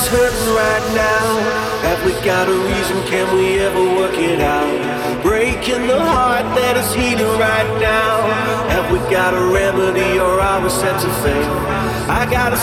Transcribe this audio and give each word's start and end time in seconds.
Is 0.00 0.08
hurting 0.08 0.54
right 0.54 0.86
now? 0.94 1.26
Have 1.84 2.00
we 2.04 2.12
got 2.24 2.48
a 2.48 2.56
reason? 2.70 2.96
Can 3.06 3.26
we 3.36 3.58
ever 3.58 3.84
work 3.98 4.16
it 4.16 4.40
out? 4.40 5.22
Breaking 5.22 5.86
the 5.86 6.00
heart 6.00 6.46
that 6.56 6.76
is 6.76 6.90
healing 6.94 7.38
right 7.38 7.70
now. 7.80 8.24
Have 8.72 8.86
we 8.92 8.98
got 9.10 9.34
a 9.34 9.44
remedy 9.52 10.18
or 10.18 10.40
are 10.40 10.60
we 10.62 10.70
set 10.70 10.96
to 11.04 11.10
fail? 11.22 11.52
I 12.08 12.26
got 12.30 12.52
a 12.52 12.60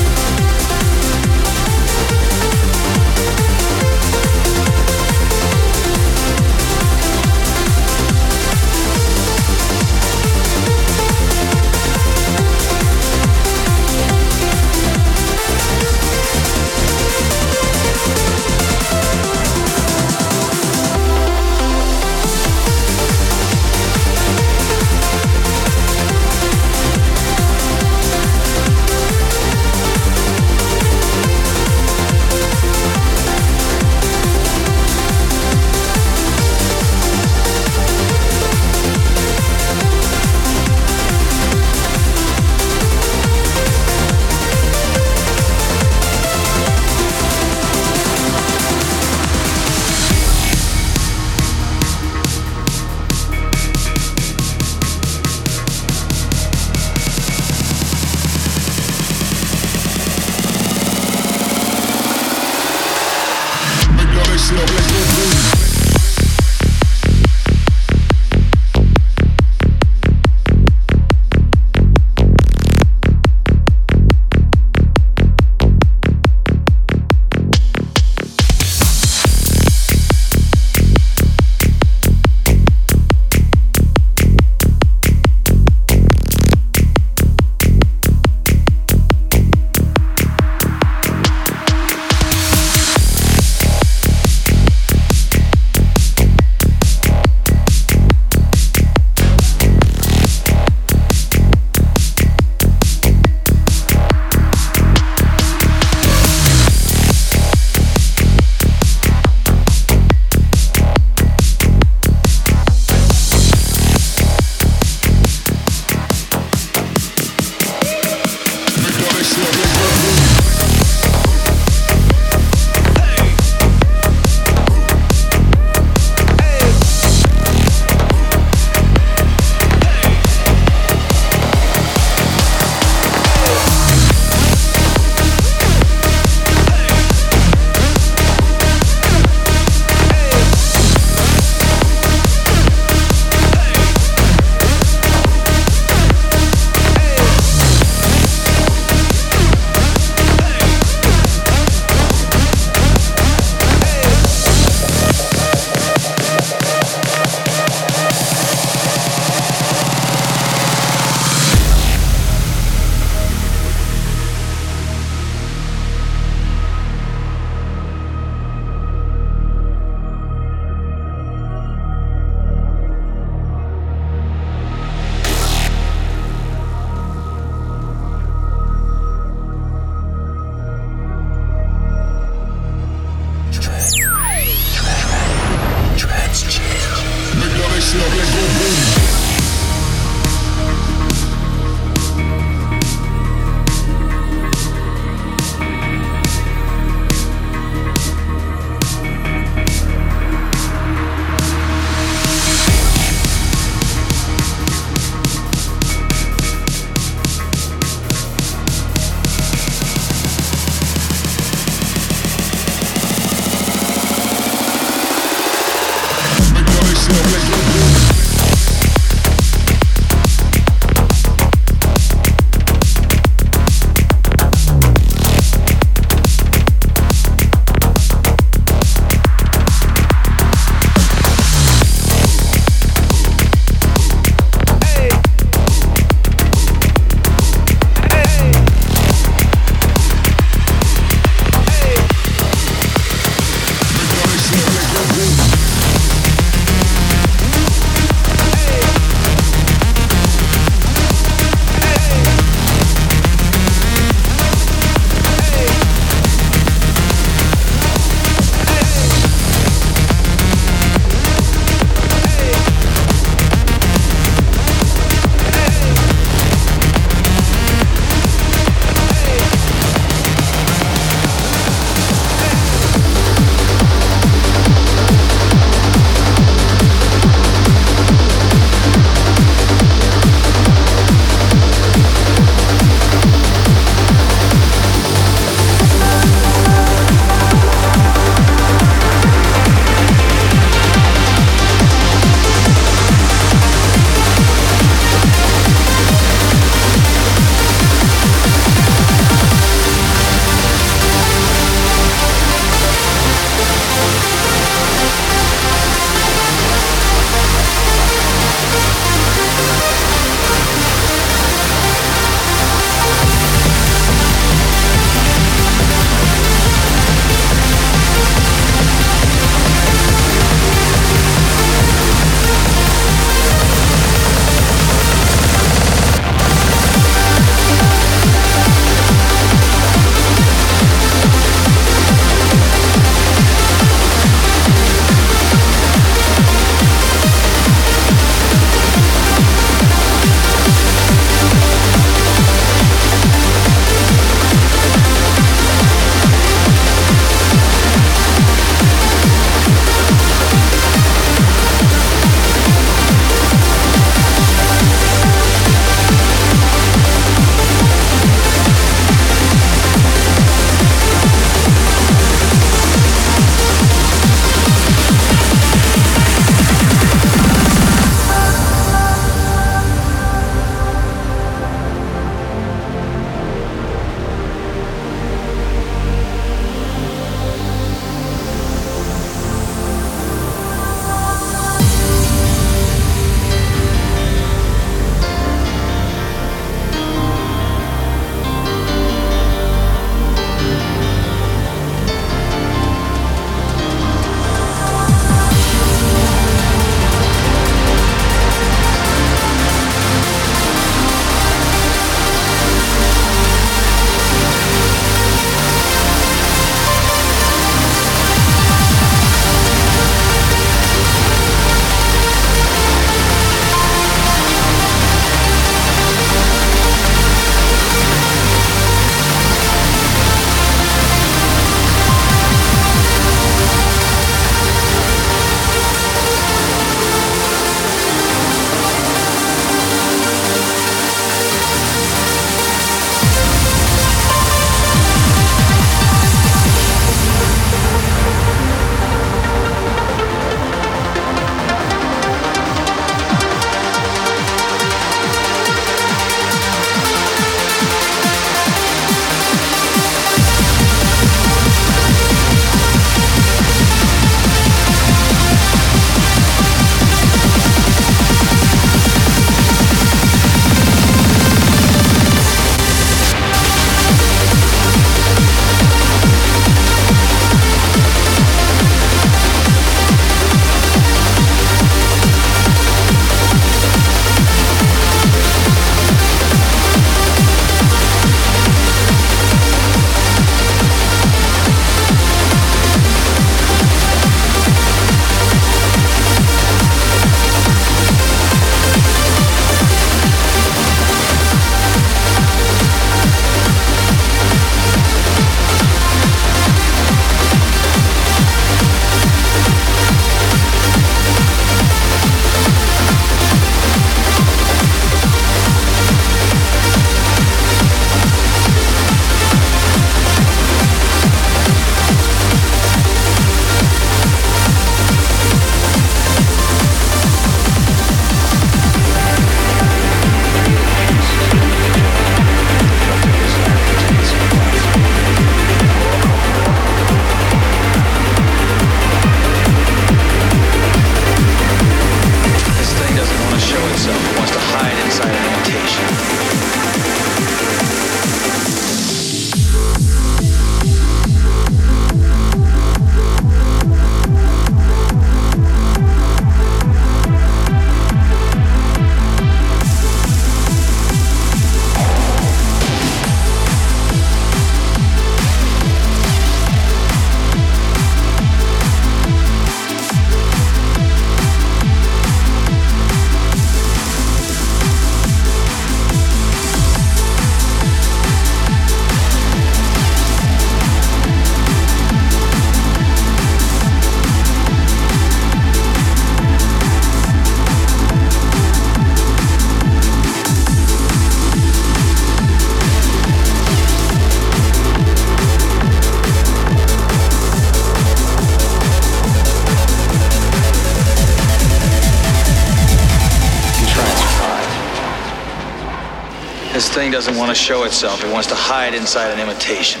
doesn't 597.26 597.40
want 597.40 597.50
to 597.50 597.60
show 597.60 597.82
itself. 597.82 598.22
It 598.22 598.32
wants 598.32 598.46
to 598.48 598.54
hide 598.54 598.94
inside 598.94 599.32
an 599.32 599.40
imitation. 599.40 600.00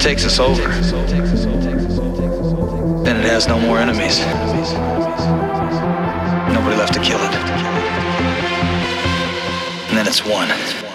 It 0.00 0.02
takes 0.02 0.24
us 0.24 0.38
over, 0.38 0.62
then 3.04 3.16
it 3.16 3.24
has 3.24 3.46
no 3.46 3.60
more 3.60 3.78
enemies. 3.78 4.20
Nobody 6.54 6.76
left 6.76 6.94
to 6.94 7.00
kill 7.00 7.18
it. 7.18 7.34
And 9.88 9.98
then 9.98 10.06
it's 10.06 10.24
one. 10.24 10.89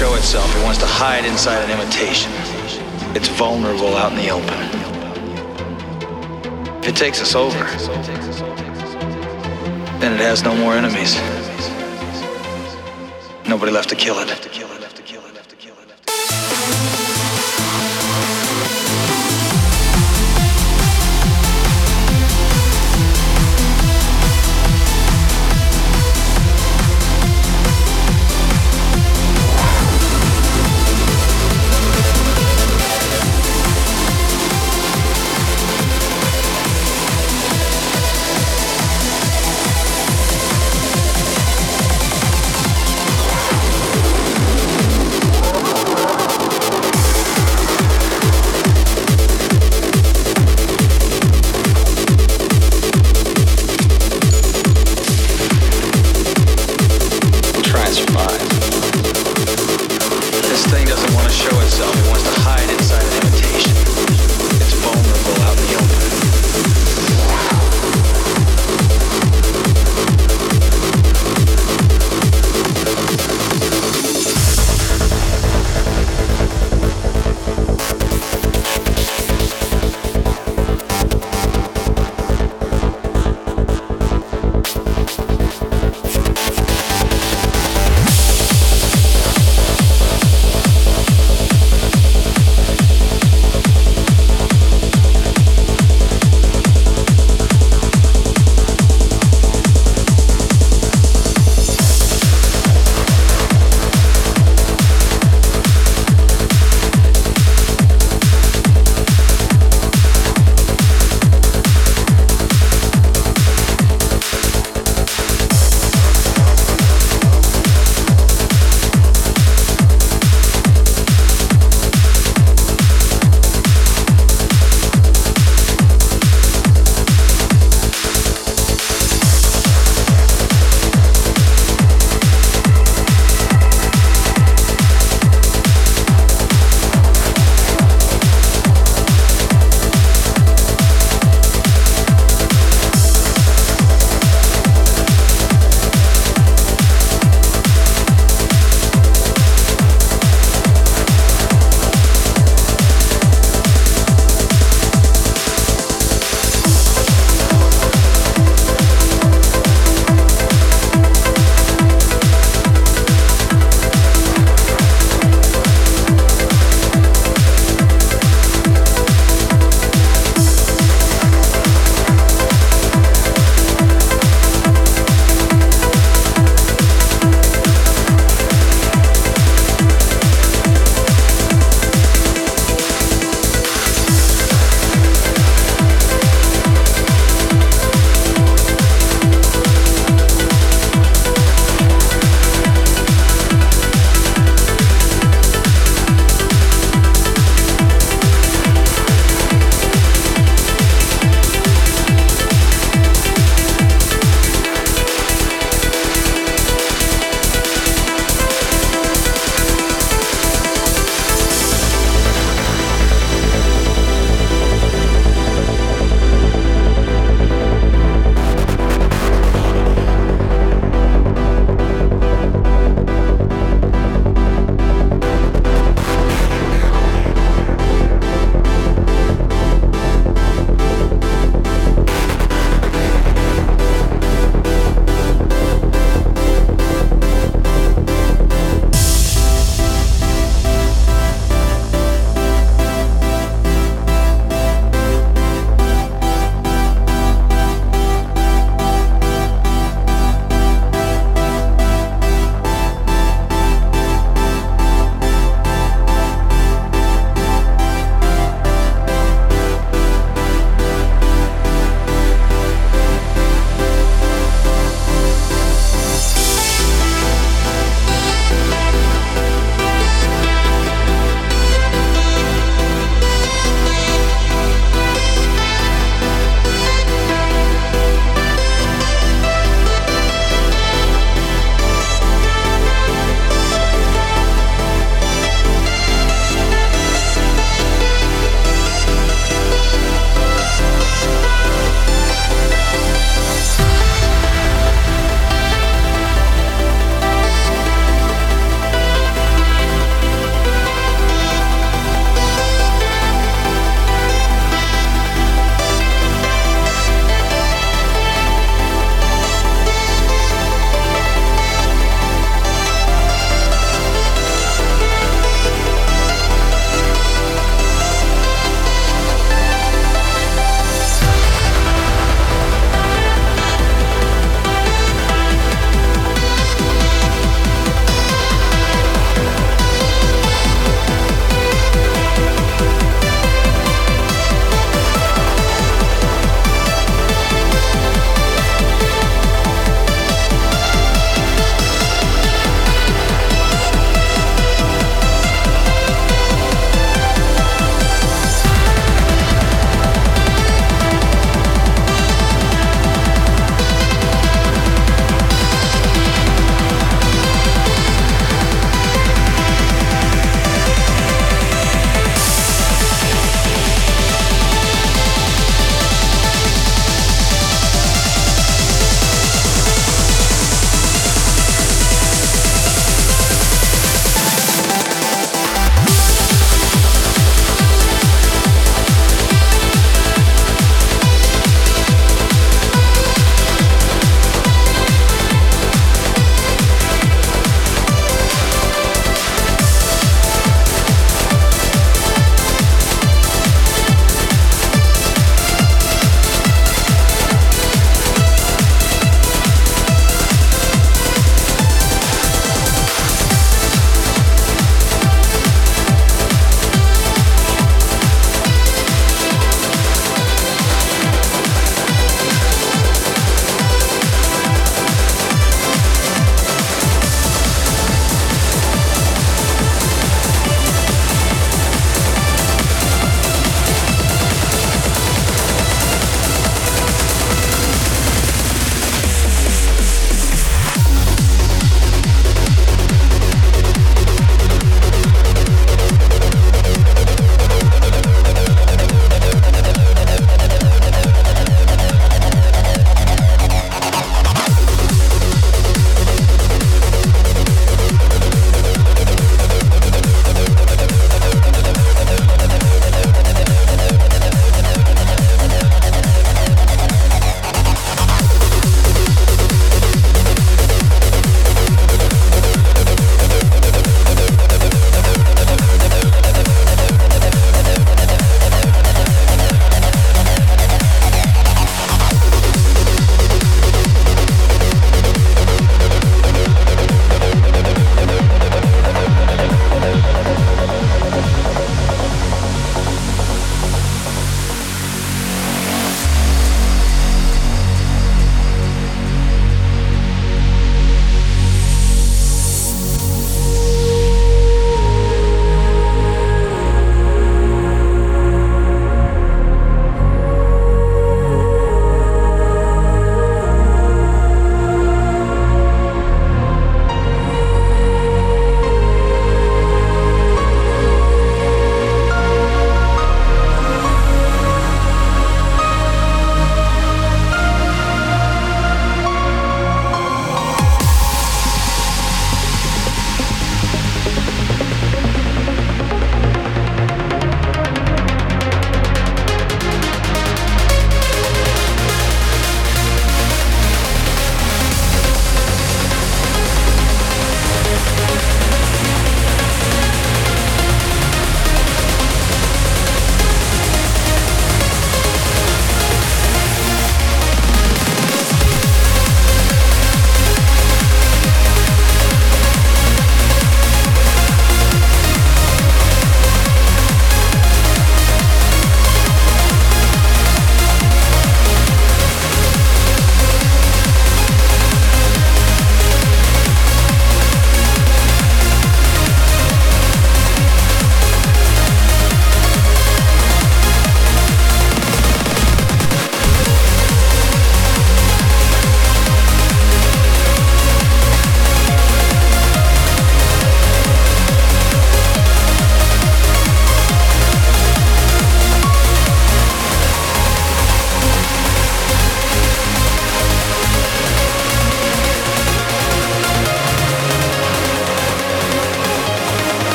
Show 0.00 0.14
itself. 0.14 0.56
It 0.56 0.64
wants 0.64 0.78
to 0.78 0.86
hide 0.86 1.26
inside 1.26 1.62
an 1.62 1.70
imitation. 1.78 2.32
It's 3.14 3.28
vulnerable 3.28 3.98
out 3.98 4.12
in 4.12 4.16
the 4.16 4.30
open. 4.30 4.58
If 6.82 6.88
it 6.88 6.96
takes 6.96 7.20
us 7.20 7.34
over, 7.34 7.58
then 10.00 10.14
it 10.14 10.20
has 10.20 10.42
no 10.42 10.56
more 10.56 10.72
enemies. 10.72 11.16
Nobody 13.46 13.72
left 13.72 13.90
to 13.90 13.94
kill 13.94 14.18
it. 14.20 14.49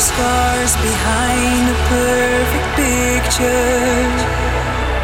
scars 0.00 0.72
behind 0.80 1.68
a 1.68 1.78
perfect 1.92 2.68
picture. 2.80 4.08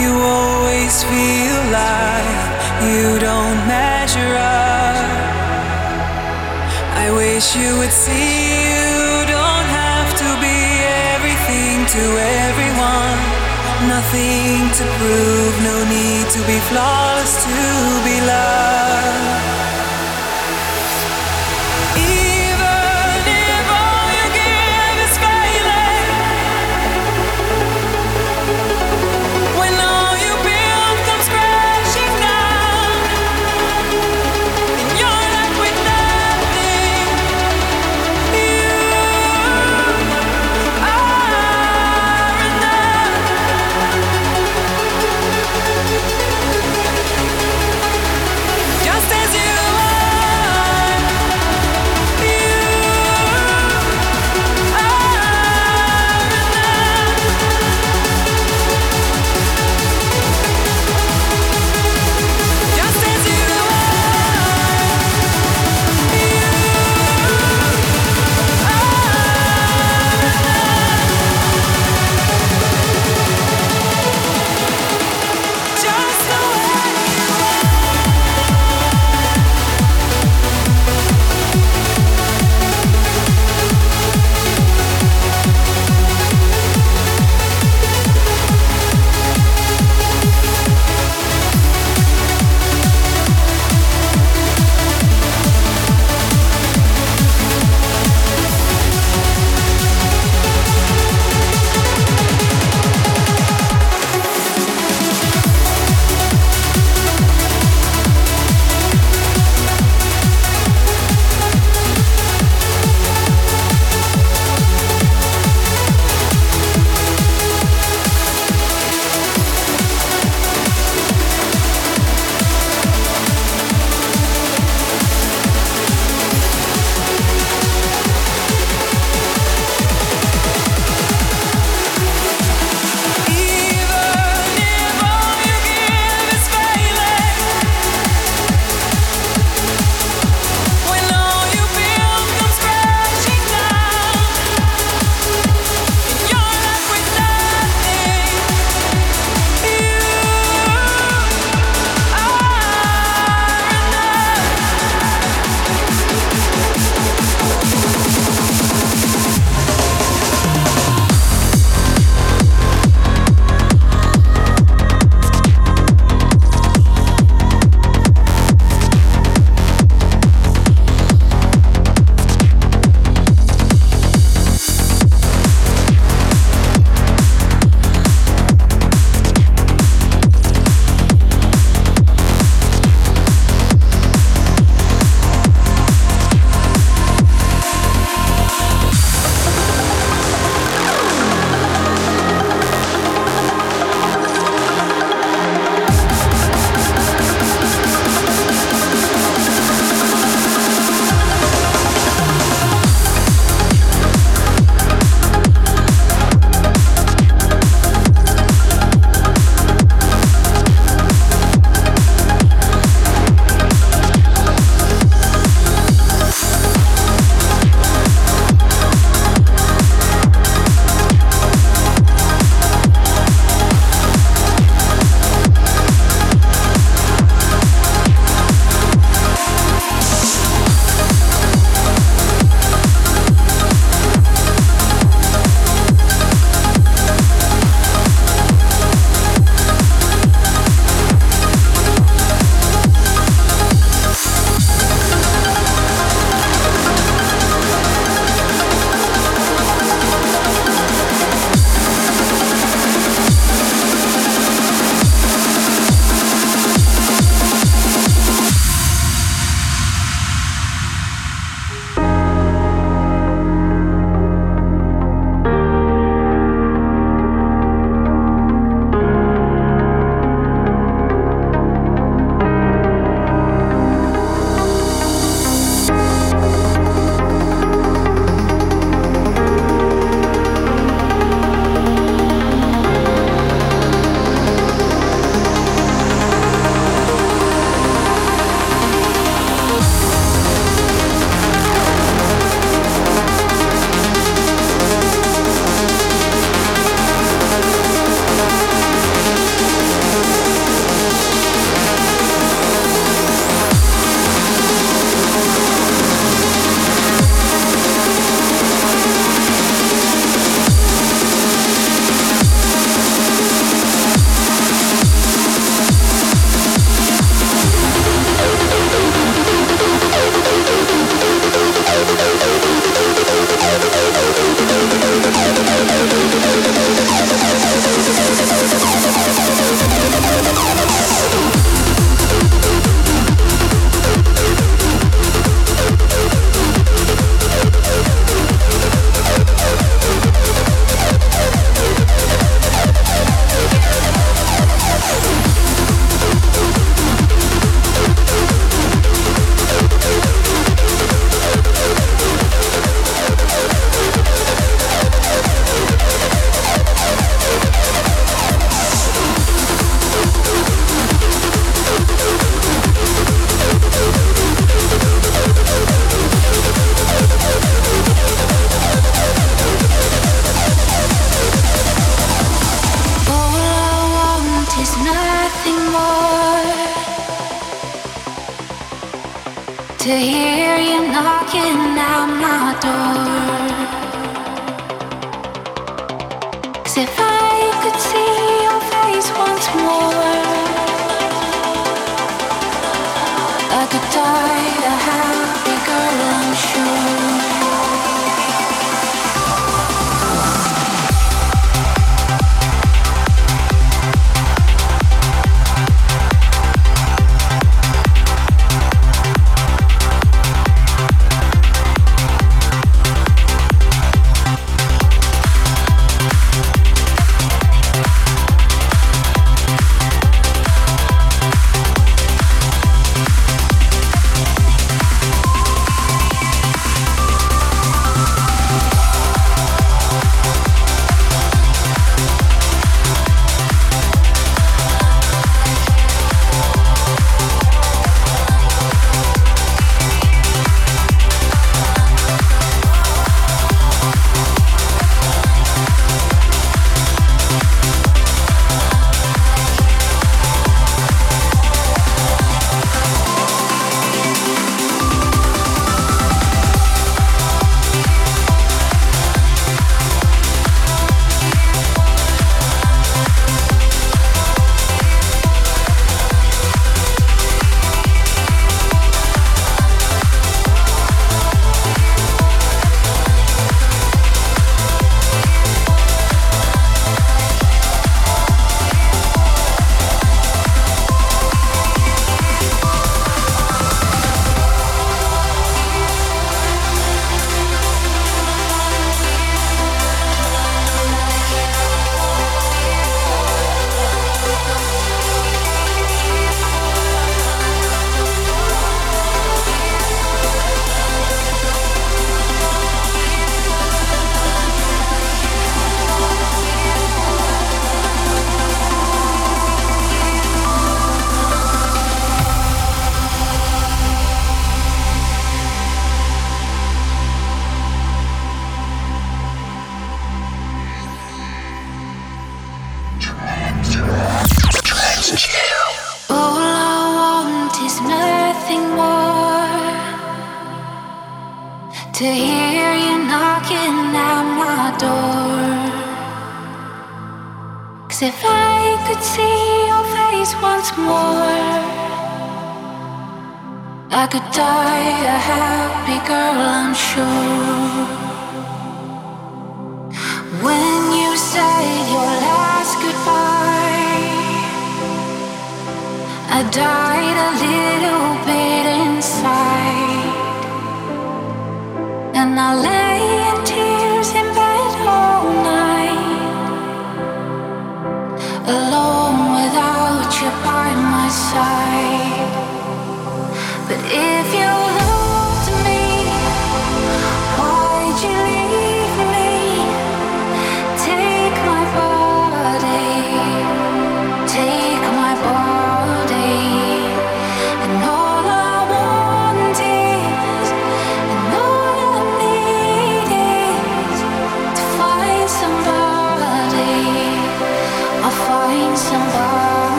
You 0.00 0.16
always 0.16 1.04
feel 1.04 1.60
like 1.68 2.48
you 2.88 3.18
don't 3.20 3.60
measure 3.68 4.32
up. 4.32 5.28
I 7.04 7.06
wish 7.12 7.54
you 7.54 7.76
would 7.76 7.92
see 7.92 8.64
you 8.64 9.28
don't 9.36 9.68
have 9.84 10.10
to 10.22 10.28
be 10.40 10.58
everything 11.12 11.84
to 11.96 12.04
everyone. 12.48 13.20
Nothing 13.92 14.72
to 14.78 14.84
prove, 14.96 15.54
no 15.68 15.76
need 15.84 16.26
to 16.32 16.40
be 16.48 16.58
flawless 16.70 17.32
to 17.44 17.58
be 18.08 18.16
loved. 18.24 19.57